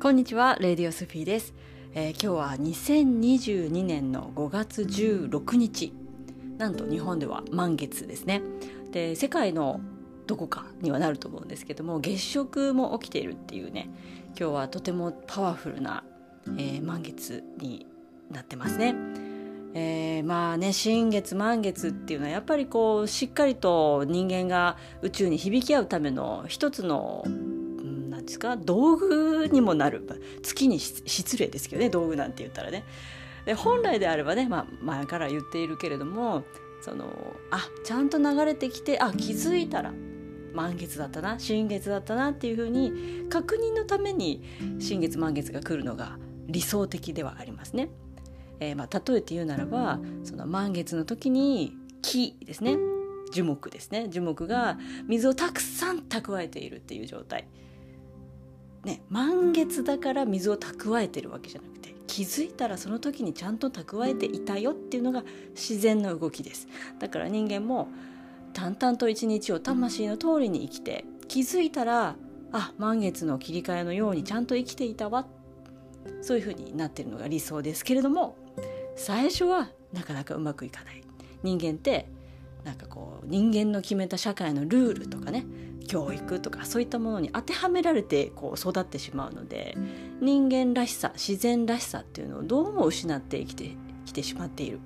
[0.00, 1.52] こんにちはレディオスフィーです、
[1.92, 5.92] えー、今日は2022年の5月16日。
[6.56, 8.40] なんと日本では満月ですね。
[8.92, 9.82] で世界の
[10.26, 13.90] どこかにはなると思うんですけども月食も起きているっていうね
[14.28, 16.02] 今日はとてもパワフルな、
[16.56, 17.86] えー、満月に
[18.30, 18.94] なってますね。
[19.74, 27.22] えー、まあね新月満月っていうのはやっぱりこうしっかりと人間が宇宙に響き合うための一つの
[28.30, 30.06] ですか道具にもなる
[30.42, 32.84] 月に失礼ですけどね道具なんて言ったらね
[33.44, 36.44] で本来であればね、まあ、前から言っているけれども
[36.80, 37.06] その
[37.50, 39.92] あちゃんと流れてきてあ気づいたら
[40.54, 44.42] 満月だったな新月だったなっていうふうに確認のために
[44.78, 47.90] 新月満月が来るのが理想的ではありますね。
[48.58, 52.76] えー、まあ例えて言うならばその満月の時に木ですね
[53.32, 57.46] 樹木ですね樹木が水をたくさん蓄えているっていう状態。
[58.84, 66.66] ね、満月だから水を蓄えてるわけじゃなくて気づいたらその時にちゃんと蓄えていたよっていうのが自然の動きです。
[66.98, 67.88] だから人間も
[68.52, 72.16] 淡々と一日を魂の通りに生きて気づいたら
[72.52, 75.26] あ満月の切り替えのようにちゃんと生きていたわ。
[76.22, 78.36] そういうふうになってるのが理想ですけれども
[78.96, 81.02] 最初はなかなかうまくいかない。
[81.42, 82.06] 人間って
[82.64, 85.46] なんかこう人間の決めた社会のルールとかね
[85.90, 89.76] 教育とかそういったものに当てはめられてこう育ってしまうので
[90.20, 93.72] 人間らしさ自然らしさっていうのをどうも失ってきて
[94.04, 94.78] きてしまっている。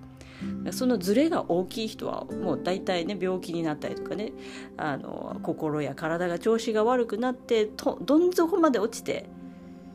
[0.72, 4.32] そのズレが大きい人はもう大体ね病気になったりとかね
[4.78, 9.26] あの心や体が調子が悪くなってとどん底まで落ちて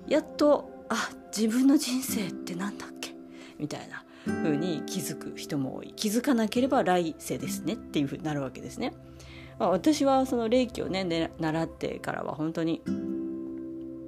[0.07, 3.15] やっとあ自分の人生って何だっけ？
[3.57, 8.93] みたいな風に気づく人も多い気づかなければ来世ですねっていう風になるわけですね。
[9.59, 12.81] まあ、私はその霊気をねね習ってからは本当に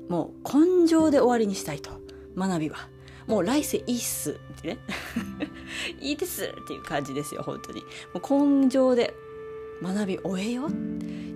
[0.10, 2.02] もう根性で終わりにしたいと。
[2.38, 2.78] 学びは。
[3.28, 4.78] もう来世いいっすってね。
[6.02, 7.82] いいですっていう感じですよ本当に。
[8.14, 9.14] もう根性で
[9.82, 10.70] 学び終えよ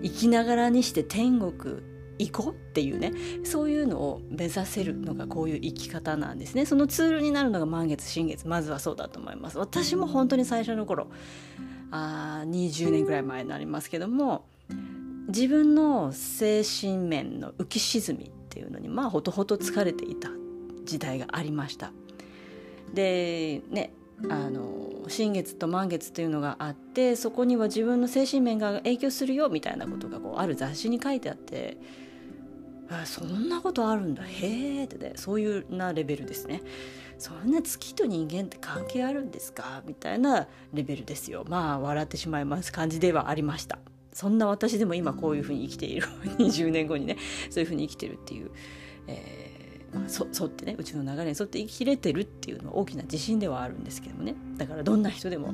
[0.04, 1.82] 生きながらにして天国
[2.18, 3.14] 行こうっていうね。
[3.44, 6.66] そういうのを目指せるのがこういう生き方なんですね。
[6.66, 8.48] そのツールになるのが満月新月。
[8.48, 9.58] まずはそうだと思います。
[9.58, 11.08] 私も本当に最初の頃
[11.96, 14.46] あ20年ぐらい前になりますけども
[15.28, 20.30] 自分の精神面の浮き沈みっていうのにまあほとほと疲れていた
[20.84, 21.92] 時代がありました。
[22.94, 23.92] でね
[24.30, 31.78] あの新月と満月というのがあってそこには自分の精神面が影響するよみたいなことがこうある雑誌に書いてあって
[32.90, 36.62] あそんなことあるんだへえってねそういうなレベルですね
[37.18, 39.82] そんな月と人間って関係あるんですか？
[39.86, 41.46] みたいなレベルですよ。
[41.48, 43.80] まあ笑ってしまいます感じではありました。
[44.12, 46.08] そんな私でも今こういうふうに生きている。
[46.40, 47.18] 20年後にね
[47.50, 48.52] そういうふうに生きてるっていう、
[49.08, 54.36] えーまあ、そ沿ってねうちの流れに沿って生きれてるっていうのは大きな自信ではあるんですけどもね。
[54.58, 55.54] だからどんな人でも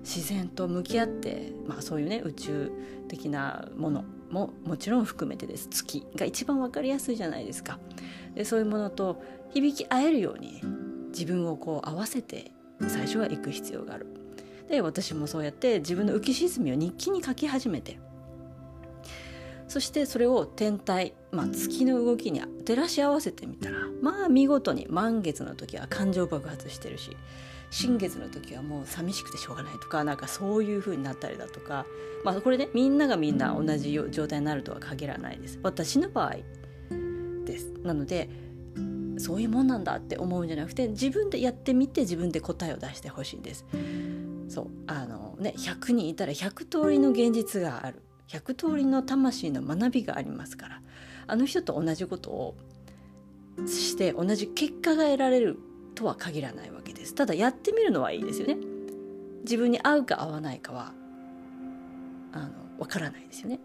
[0.00, 2.72] 自然と向き合って、まあ、そういうね宇宙
[3.08, 5.68] 的なものももちろん含めてです。
[5.68, 7.78] 月が一番分かりやすいじゃないですか。
[8.34, 10.62] でそういうものと響き合えるように、
[11.10, 12.52] 自分をこう合わせて
[12.88, 14.06] 最初は行く必要がある。
[14.70, 17.98] で私もそうやって自分の浮き沈みを日記に書き始めて
[19.66, 27.16] そしてそれを天体、まあ、月の動きに照らし合わせてみたらまあ見事に満月の時は感情爆発してるし
[27.70, 31.84] 新月の時はもう寂しくてしょうがないとかなんかそういう風になったりだとか
[32.24, 36.36] まあこれねみんながみんな同じ状態になるとは限らないです私の場合
[37.44, 38.28] ですなので
[39.20, 43.66] そういうもんなんだって思うんじゃなくて自分でやってみて自分で答えを出してほしいんです。
[44.48, 48.02] そうあのね100人いたら100通りの現実がある。
[48.28, 50.82] 100通りの魂の学びがありますから。
[51.26, 52.56] あの人と同じことを
[53.66, 55.58] して同じ結果が得られる
[55.94, 57.14] とは限らないわけです。
[57.14, 58.56] ただやってみるのはいいですよね。
[59.42, 60.92] 自分に合うか合わないかは
[62.32, 62.48] あの
[62.78, 63.60] わからないですよね。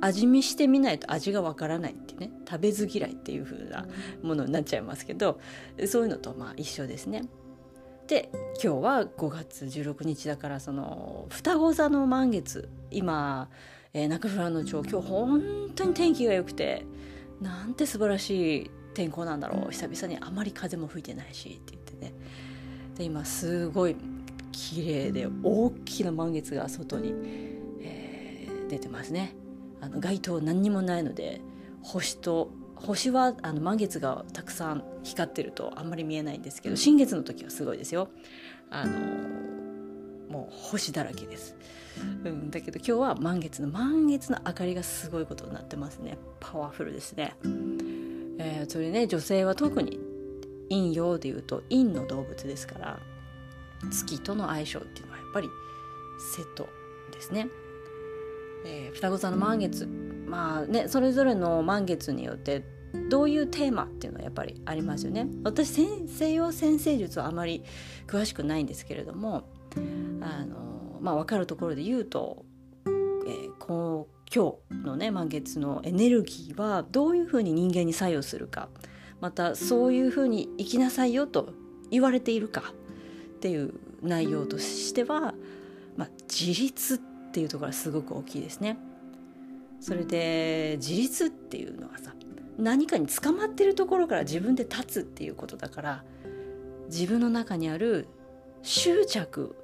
[0.00, 3.86] 味見してみないと味がわからないってね食べず嫌いっていう風な
[4.22, 5.40] ものになっちゃいますけど
[5.86, 7.22] そういうのとまあ一緒ですね。
[8.06, 8.28] で
[8.60, 13.48] 今日は5月16日だからその双子座の満月今、
[13.92, 15.42] えー、中富良野町今日本
[15.76, 16.84] 当に天気が良くて
[17.40, 19.70] なんて素晴らしい天候なんだろう。
[19.70, 22.12] 久々にあまり風も吹いてないしって言ってね。
[22.96, 23.94] で今すごい
[24.50, 27.14] 綺麗で大きな満月が外に、
[27.80, 29.34] えー、出てますね。
[29.80, 31.40] あの街灯何にもないので
[31.82, 38.08] 星と星はあの満月がたくさん光ってるとあんまり見えないんですけど新月の時はすごいですよ。
[38.70, 38.92] あの
[40.30, 41.56] もう星だらけです、
[42.24, 46.18] うん、だけど今日は満月の満月の明かりがすごいことになってますね。
[46.38, 47.34] パワフルですね。
[48.38, 49.98] えー、それね女性は特に
[50.70, 53.00] 陰陽でいうと陰の動物ですから
[53.90, 55.48] 月との相性っていうのはやっぱり
[56.36, 56.68] セット
[57.12, 57.48] ですね。
[58.64, 62.64] えー、双子座の満月まあねそれぞれの満月によって
[63.08, 65.28] どういうテーマっていうのはやっぱりありますよね。
[65.44, 67.62] 私西洋先生術はあまり
[68.06, 69.44] 詳しくないんですけれども
[70.20, 72.44] あの、まあ、分かるところで言うと、
[72.86, 78.68] えー、今日のね満月のエネルギーはどういうふうに人間に作用するか
[79.20, 81.52] またそういうふうに生きなさいよと
[81.90, 82.62] 言われているか
[83.36, 85.34] っていう内容としては、
[85.96, 87.00] まあ、自立
[87.30, 88.76] っていうところがすごく大きいですね。
[89.80, 92.12] それで自立っていうのはさ
[92.58, 96.04] 何かに捕まってるところから自分で立つっていうことだから
[96.88, 98.06] 自分の中にある
[98.62, 99.56] 執着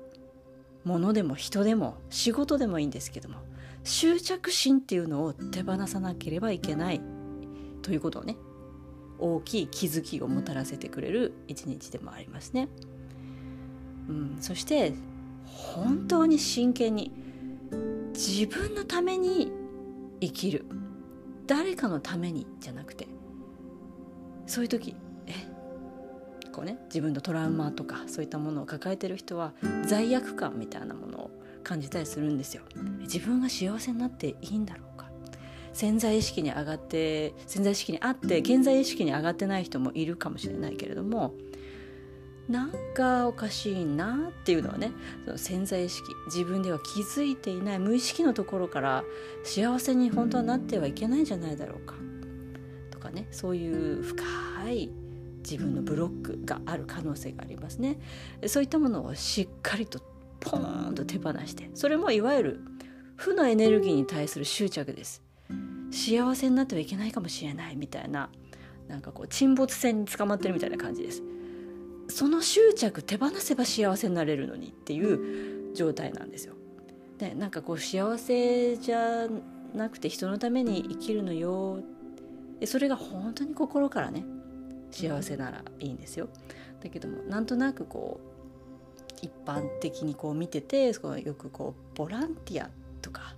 [0.84, 3.36] 物でも人でも仕事でもいいんですけども
[3.84, 7.00] 執着心っていうのを手放さなければいけない
[7.82, 8.36] ということをね
[9.18, 12.68] 大きい気づきをもたらせてくれる一日でもありますね。
[14.08, 14.94] うん、そして
[15.44, 17.10] 本当に真剣に
[18.12, 19.52] 自分のために
[20.20, 20.64] 生きる。
[21.46, 23.08] 誰かのためにじゃなくて。
[24.46, 24.94] そういう時
[25.26, 25.32] え
[26.52, 29.52] こうね自分のトラウマとかそういったものを抱えてる人は
[29.86, 31.30] 罪悪感みたいなものを
[31.62, 32.62] 感じたりするんですよ。
[33.00, 35.10] 自分が幸せになっていいんだろうか。
[35.72, 41.34] 潜在意識に上がって潜在意識にあって現在意識に上がってない人もいるかもしれないけれども
[42.48, 44.92] なんかおかしいなっていうのはね
[45.24, 49.04] その潜在意識自分では気づいていない無意識のところから
[49.42, 51.94] 幸せに本当はなってはいけないんじゃないだろうか。
[52.90, 54.24] とかねそういう深
[54.70, 54.90] い
[55.38, 57.98] 自分のブロックがある可能性がありますね。
[58.46, 60.00] そういったものをしっかりと
[60.40, 62.60] ポーンと手放してそれもいわゆる
[63.16, 65.22] 負のエネルギーに対する執着です。
[65.90, 68.28] 幸せになってはいけないかもしれないみたいな
[68.88, 71.22] なんかこう沈没船に捕まってるみたいな感じです。
[72.16, 76.54] その執着手放せば幸せになれるのにっていう状態なんですよ。
[77.18, 79.28] でなんかこう幸せじゃ
[79.74, 81.82] なくて人のために生きるのよ
[82.58, 84.24] でそれが本当に心からね
[84.90, 86.30] 幸せならいいんですよ。
[86.82, 92.70] だけどもなんとなくこう一般的にこう見ててそのよくこうボランティア
[93.02, 93.34] とか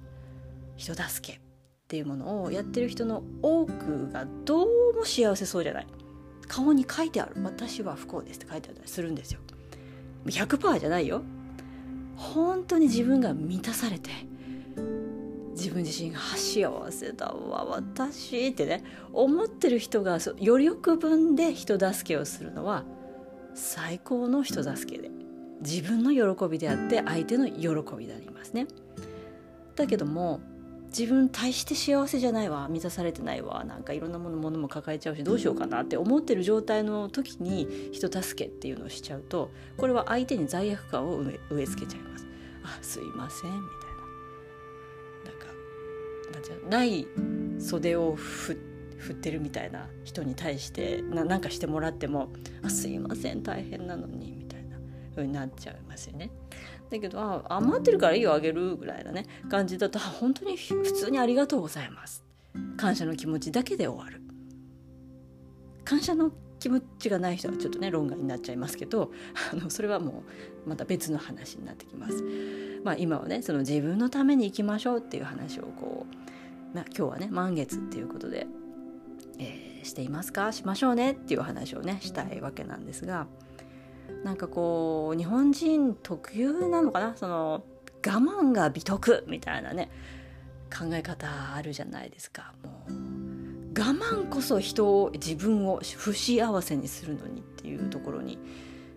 [0.77, 1.41] 人助けっ
[1.89, 5.87] ていうものをやってる人の多くがどうも幸せそうじゃない。
[6.49, 9.41] 顔に書いてある「私は不幸です」って書いてあったりするんですよ。
[10.27, 11.23] 100%じゃないよ。
[12.17, 14.11] 本当に自分が満たされて
[15.53, 22.85] 自分自身が幸せだわ私ってね思ってる人が余力分で人助けをするのは
[23.55, 25.11] 最高の人助けで
[25.61, 28.67] 自分の喜びであって相手の喜びでありますね。
[29.75, 30.41] だけども
[30.89, 42.27] 自分大して幸せじゃないわ満たされてないわなんかいろんなものものも抱えちゃうしどうしようかなって思ってる状態の時に人助けっていうのをしちゃうとこれは相手に罪悪感を植え付けちゃいます。
[42.65, 43.91] あすいませんみたい
[46.33, 47.07] ななんかない
[47.61, 48.55] 袖を振
[49.13, 52.31] ってるみたいな人に対してななんかしてもらっても
[52.63, 54.37] 「あすいません大変なのに」
[55.19, 56.31] みたいな風になっちゃいますよね。
[56.91, 62.25] だけどあ余ってるからいいよあげるぐらいなね感じだと本当に普通にありがとうございます
[62.79, 64.23] 感謝の気持ちだけで終わる
[65.85, 69.13] 感謝の気持ちがない人はちょっとね論外になっちゃいますけど
[69.53, 70.23] あのそれはも
[70.67, 72.25] うまた別の話になってきます。
[72.85, 76.07] まあ、今はねその自分のために生きましょうっていう話をこ
[76.73, 78.47] う、まあ、今日はね満月っていうことで、
[79.39, 80.53] えー、していますか？
[80.53, 83.27] しましょうねっていう話をねしたいわけなんですが。
[84.25, 87.17] なんかこう日本人特有なのかな？
[87.17, 87.65] その
[88.07, 89.91] 我慢が美徳みたいなね
[90.71, 92.93] 考え方あるじゃないですかもう
[93.79, 98.39] 我慢こそ人を自分を不幸せにするのにっていうところに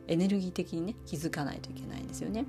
[0.07, 2.45] エネルギー的にね気づかないといけないんですよね。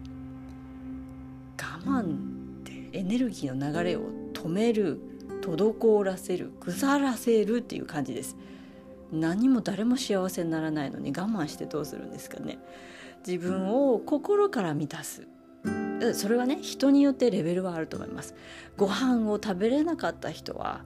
[1.61, 4.01] 我慢ってエネルギーの流れを
[4.33, 5.01] 止める
[5.43, 8.37] 滞らせる腐らせるっていう感じです。
[9.13, 12.59] 何も誰も幸せにならないのに我慢してどうするんですかね。
[13.27, 15.27] 自分を心から満たす。
[16.15, 18.35] それはね人によってレベルはあると思います。
[18.77, 20.81] ご飯を食べれなかった人は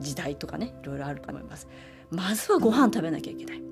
[0.00, 1.68] 時代とかねいろいろあると思います。
[2.10, 3.62] まずはご飯食べなきゃいけない。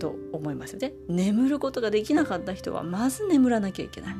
[0.00, 0.94] と思いますよね。
[1.08, 4.16] 眠ることができなかった人はまず眠らなきゃいけない。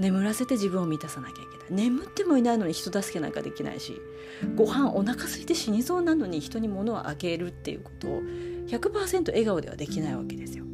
[0.00, 4.00] 眠らせて自分を満たさなきゃいけない眠ってもいないのに人助けなんかできないし
[4.56, 8.22] ご飯お腹空いて死にそうなのに人に物をあげるっていうことを
[8.68, 10.64] 100%笑顔ではできないわけですよ。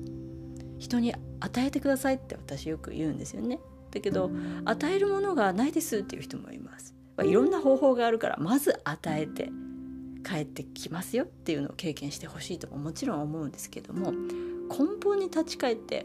[0.78, 3.58] 人に与えてくださいって私よく言うんですよね。
[3.90, 4.30] だけど
[4.64, 6.94] 与えるものがないですっていう人もいます。
[7.16, 9.50] まいろんな方法があるからまず与えて
[10.24, 16.04] 帰ってきますよっていうのを経験してほしいとももちろん思うんですけども根本に立ち返って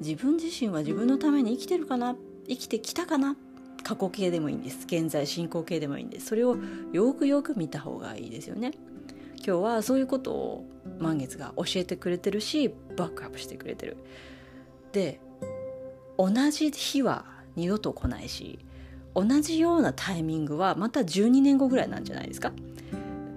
[0.00, 2.16] 自分自身は自分のために生きてるかな？
[2.48, 3.36] 生きてきたかな？
[3.82, 4.80] 過去形でもいいんです。
[4.84, 6.26] 現在進行形でもいいんです。
[6.26, 6.56] それを
[6.92, 8.72] よくよく見た方がいいですよね。
[9.36, 10.66] 今日はそういうことを
[10.98, 13.96] 満月が教えてくれてるしバックアップしてくれてる。
[14.92, 15.20] で
[16.18, 18.58] 同じ日は二度と来ないし
[19.14, 22.52] 同じようなタイミングはまた12年後ぐらいなんじゃないですか？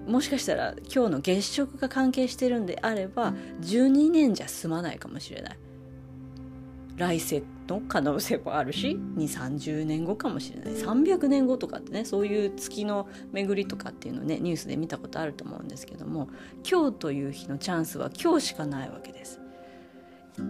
[0.06, 5.58] もしかしたら今日の月食が関係してるんであれば12年じゃ済まないかもしれない。
[7.00, 16.28] 来世の可能性もあるし2 3 0年後かもしれない300年後とかってねそういう月の巡りとかっていうのをねニュースで見たことあると思うんですけども
[16.68, 19.40] 今日という日のチャンスは今日しかないわけです。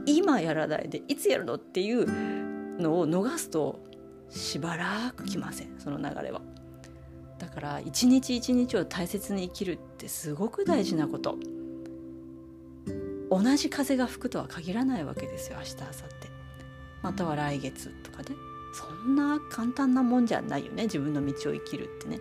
[0.06, 3.80] 今やらないでいつやるのっていうのを逃すと
[4.28, 6.42] しばらく来ませんその流れは。
[7.38, 11.38] だから一日一日を大切に生きるってすごく大事なこと。
[13.30, 16.19] 同じ風が吹くとは限らないわけですよ明日明後日。
[17.02, 18.36] または来月とかね
[18.72, 22.20] そんな簡単なもんじゃないよね自分の道を生きるってね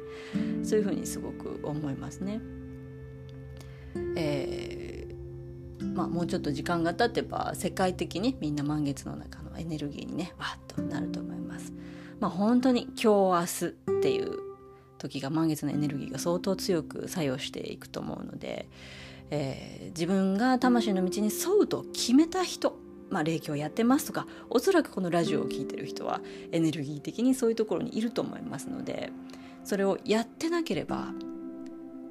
[0.64, 2.42] そういうふうにすごく思いますね。
[4.16, 11.74] えー、まあ、もうちょっと時間が経てば世界的にみんな満月の中のエネルギーにねわっとなると思います。
[12.20, 14.40] まあ、本当に今日明日っていう
[14.98, 18.68] 時が満月のエネルギーが相当強く作用していくと思うので、
[19.30, 22.78] えー、自分が魂の道に沿うと決めた人
[23.10, 29.12] まあ、霊気をやってますとかおそらくこのラジオを聴いてる人はエネルギー的にそういうところにいると思いますので
[29.64, 31.08] それをやってなければ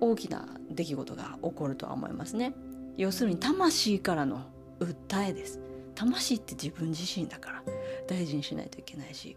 [0.00, 2.52] 大きな出来事が起こるとは思いますね。
[2.96, 4.44] 要するに魂からの
[4.78, 5.60] 訴えです。
[5.98, 7.62] 魂って自分自身だから
[8.06, 9.36] 大事にしないといけないし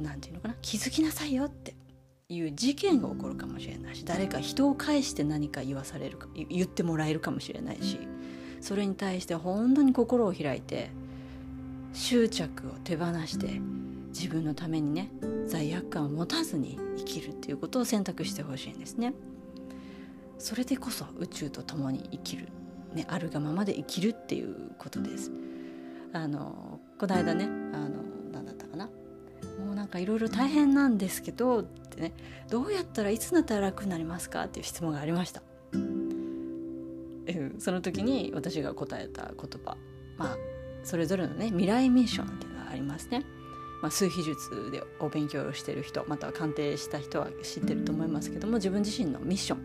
[0.00, 1.74] 何て言うのかな気づきなさいよって
[2.28, 7.98] いう事件が起こるかもしれないし誰か人を介して何か言わされるか言ってもらえるかもしれないし
[8.64, 10.88] それに対して本当に心を開いて
[11.92, 13.60] 執着を手放して
[14.08, 15.10] 自分のためにね
[15.46, 19.12] 罪悪感を持たずに生きるっていうことを選択してほしいんですね。
[20.38, 22.48] それでこそ宇宙と共に生きる、
[22.94, 25.30] ね、あるがままで生きるっていうことです。
[26.14, 28.02] あのこの間ねあの
[28.32, 28.86] 何だったかな
[29.62, 32.14] もうなんかいろいろ大変なんですけどってね
[32.48, 35.42] どうやったらいつになったら楽になりますかっていう質問がありました。
[37.58, 39.76] その時に私が答えた言葉
[40.16, 40.36] まあ
[40.82, 43.24] それぞれのね未来ミッションっていうのがありますね。
[43.82, 49.60] まあ、数秘術でお勉強をしている人または鑑定した人は知ってると思いますけども自分自身のミッション、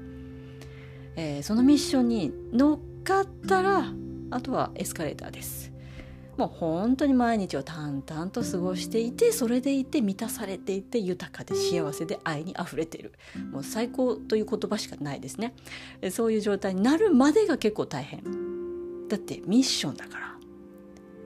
[1.15, 3.85] えー、そのミッションに乗っかったら
[4.31, 5.71] あとはエスカレーターです。
[6.39, 13.12] もう本当に毎日を淡々と過ごしていてそれでいて満たされていて豊かで幸せで愛にあふれている。
[13.51, 15.53] もう最高という言葉しかないですね。
[16.12, 18.24] そういう状態になるまでが結構大変。
[19.10, 20.36] だってミッションだから。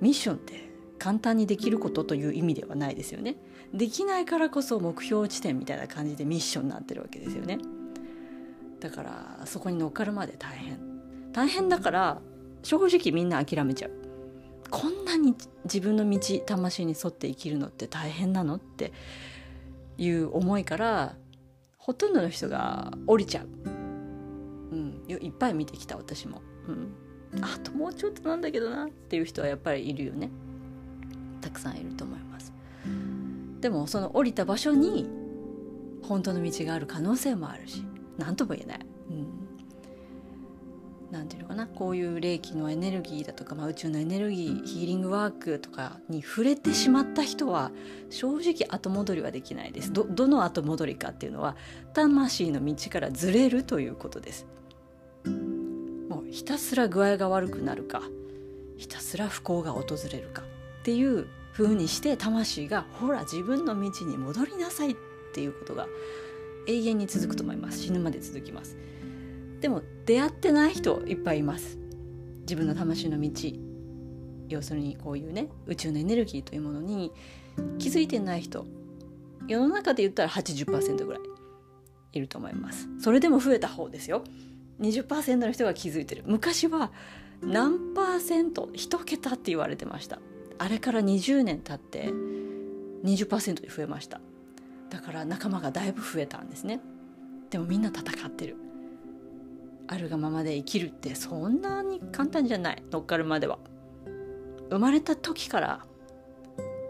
[0.02, 3.36] ミッションって簡単にできることという意味ではないですよね。
[3.72, 7.60] できないからこそ目標地点みたいな感じでミッションになってるわけですよね。
[8.80, 10.80] だからそこに乗っかるまで大変。
[11.34, 12.22] 大変だから
[12.64, 14.03] 正直みんな諦めちゃう
[14.74, 18.92] こんなに自分の道魂に沿って生きるのって大変なのって
[20.00, 21.16] いう思いから
[21.78, 30.32] ほとんどの人が降りちゃう、うん、いっぱい見てきた私も、うん、あともうちょっとなんだけどなっていう人はやっぱりいるよね。
[31.40, 32.52] たくさんいると思います。
[33.60, 35.08] でもその降りた場所に
[36.02, 37.86] 本当の道がある可能性もあるし
[38.18, 38.80] 何とも言えない、
[41.14, 47.72] 何て言うのかなこういう霊気のエネルギーだとか、まあ、宇宙のエネルギーヒーリングワークとかに触れてしまった人は
[48.10, 49.94] 正直後戻りはできないです。
[49.94, 51.56] どどの後戻りかっていうのは
[51.94, 54.48] 魂の道からずれるということです。
[56.10, 58.02] もうひたすら具合が悪くなるか
[58.78, 60.46] ひたすら不幸が訪れるかっ
[60.84, 64.96] ていう風にして魂がほら自分の道に戻りなさいっ
[65.34, 65.88] ていうことが
[66.68, 67.84] 永遠に続くと思います。
[67.84, 68.76] 死ぬまで続きます。
[69.64, 71.78] でも出会ってない人いっぱいいます。
[72.42, 73.32] 自分の魂の道。
[74.50, 77.14] 要するにこういうね宇宙のエネルギーというものに
[77.80, 78.66] 気づいてない人。
[79.48, 81.22] 世の中で言ったら80%ぐらい
[82.12, 82.90] いると思います。
[83.00, 84.26] それでも増えた方ですよ。
[84.82, 86.26] 20%の人が気づいてる。
[86.28, 86.92] 昔は
[87.42, 90.20] 何パーセント1桁って言われてました。
[90.58, 92.10] あれから20年経って
[93.06, 94.20] 20%に増えました。
[94.90, 96.82] だから仲間がだいぶ増えたんですね。
[97.50, 98.58] でもみんな戦ってる。
[99.88, 103.60] あるがままで生きるってそんなに簡単じゃない乗っかるまでは
[104.70, 105.86] 生まれた時から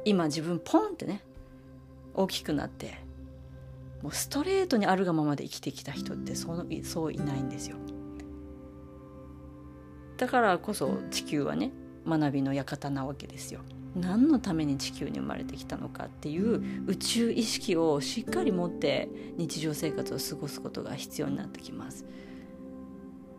[0.06, 1.22] 今自分ポンってね
[2.14, 2.98] 大きくなって
[4.02, 7.78] もうストレートにあるがままで生きてきた人ってそうそういないんですよ。
[10.18, 11.72] だからこそ地球はね
[12.06, 13.62] 学びの館なわけですよ。
[13.96, 19.08] 何のために地球に生まれてきたのかっていう宇宙意識をしっかり持って
[19.38, 22.06] 日常生活を過ごすことが必要になってきます。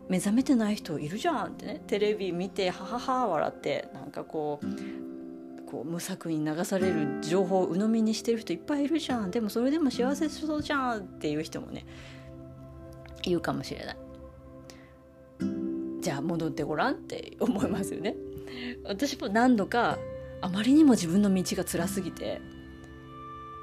[0.07, 1.81] 目覚めてない人いるじゃんってね。
[1.87, 9.31] テレビ見てははは笑ってなんかこうこう無作為に流される情報を鵜呑みにしてる人いっぱいいるじゃん。
[9.31, 11.85] でもそれでも幸せそうじゃんっていう人もね
[13.23, 13.97] いるかもしれない。
[16.01, 18.15] じゃあ戻ってごらんって思いますよね。
[18.85, 19.97] 私も何度か
[20.41, 22.41] あまりにも自分の道が辛すぎて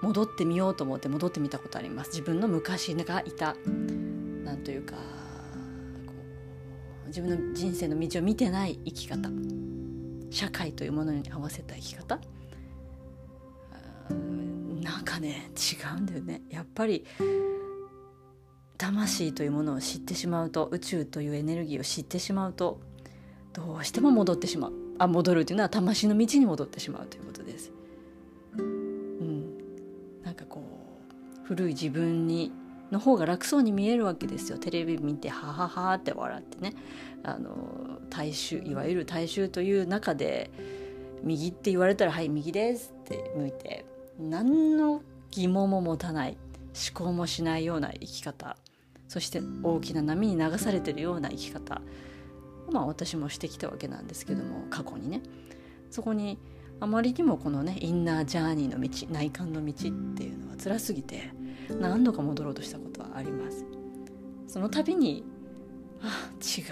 [0.02, 2.10] 戻ってみようと思って戻ってみたことあります。
[2.10, 3.54] 自分の昔がいた
[4.44, 4.96] なんというか
[7.12, 9.28] 自分の人生の道を見てない生き方
[10.30, 12.18] 社会というものに合わせた生き方。
[14.80, 16.40] なんかね違うんだよね。
[16.48, 17.04] やっぱり
[18.78, 22.80] 魂というものを知ってしまうと宇宙というエネルギーを知ってしまうと
[23.52, 24.72] どうしても戻ってしまう。
[24.98, 27.70] あ戻るというのは魂の道に戻ってしまうということです。
[28.56, 29.58] うん、
[30.24, 30.64] なんかこ
[31.44, 32.52] う古い自分に
[32.92, 34.58] の方が楽そうに見えるわけですよ。
[34.58, 36.74] テレビ見てはははって笑ってね。
[37.24, 40.50] あの大衆いわゆる大衆という中で
[41.22, 43.86] 右って言われたら「はい右です」って向いて
[44.18, 46.36] 何の疑問も持たない
[46.92, 48.56] 思考もしないような生き方
[49.08, 51.80] そして大きな波に流されてるような生き方
[52.72, 55.22] まあ私もしてきたわけなんですけども過去にね。
[55.90, 56.38] そこに
[56.82, 59.76] あまりにもこのねインナージャーニーの道内観の道っ
[60.16, 61.30] ていうのは辛すぎて
[61.70, 63.64] 何度か戻ろうとしたことはあります。
[64.48, 65.22] その度に
[66.02, 66.62] あ違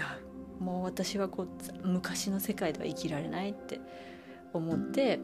[0.59, 0.61] う。
[0.61, 1.43] もう私はこ
[1.83, 3.79] う昔の世界では生きられないって
[4.51, 5.17] 思って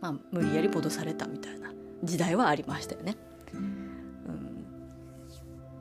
[0.00, 3.16] まあ無理やり戻されたみたいな時代はありましたよね、
[3.54, 4.66] うん、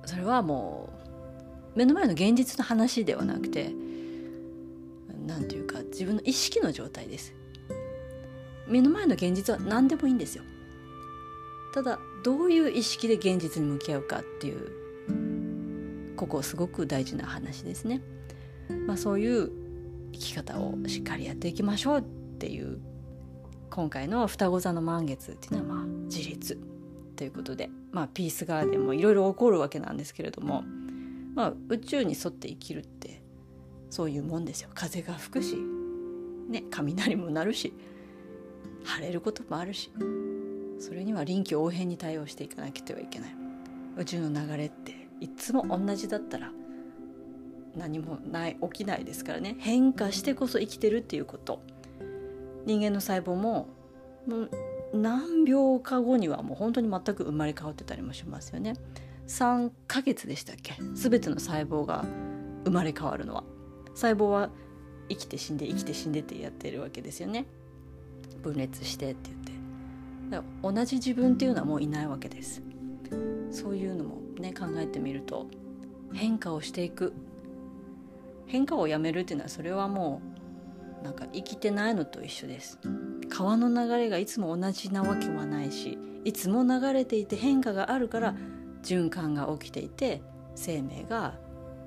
[0.05, 0.89] それはも
[1.75, 3.73] う目の前の現実の話ではなくて
[5.25, 7.40] 何ていうか自分の意識の状態です。
[8.71, 10.43] 目の前の現実は何でもいいんですよ
[11.73, 14.81] ただどういう意識で現実に向き合うかっていう
[16.15, 17.99] ここすごく大事な話ですね。
[18.85, 19.51] まあ、そういう
[20.11, 22.03] 生き方をしっかりやっていきましょうっ
[22.37, 22.79] ていう
[23.71, 26.59] 今回の双子座の満月っていうのはまあ自立
[27.15, 30.63] ということで、まあ、ピースガーデンもいろいろ起こるわけなんですけれども、
[31.33, 33.21] まあ、宇宙に沿って生きるって
[33.89, 35.55] そういうもんですよ風が吹くし、
[36.49, 37.73] ね、雷も鳴るし
[38.91, 39.91] 晴れることもあるし
[40.79, 43.35] それには臨機応変に対応していかなくてはいけない。
[43.97, 46.51] 宇宙の流れっていつも同じだったら
[47.75, 49.55] 何もない起きないですからね。
[49.59, 51.61] 変化してこそ生きてるっていうこと。
[52.65, 53.67] 人間の細胞も
[54.93, 58.73] 何秒か後にはもう本当に全く生まれ変わってたりもしますよね。
[59.27, 60.73] 3ヶ月でしたっけ？
[60.93, 62.05] 全ての細胞が
[62.65, 63.43] 生まれ変わるのは。
[63.93, 64.49] 細胞は
[65.09, 67.45] 生きて死んで生きて死んでってやってるわけですよね。
[68.41, 69.29] 分裂してって
[70.29, 70.47] 言って。
[70.63, 72.61] 同じ自分っていうのはもういないわけです。
[73.51, 75.47] そういうのもね考えてみると
[76.13, 77.13] 変化をしていく。
[78.47, 80.21] 変化をやめるっていうのはそれはも
[81.01, 82.79] うなんか生きてないのと一緒です。
[83.29, 88.35] 川の流れがいつも同じなわけはないしいつも流れていて変化があるから
[88.83, 90.21] 循環が起きていて
[90.55, 91.35] 生命が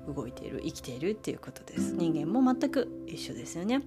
[0.07, 1.93] 動いている生きているっていうことです。
[1.93, 3.81] 人間も全く一緒ですよね、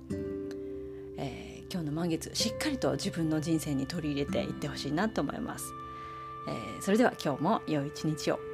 [1.78, 5.74] 今日の満月しっかりと自分の人生に取り入れていってほしいなと思います、
[6.48, 8.47] えー、それでは今日も良い一日を。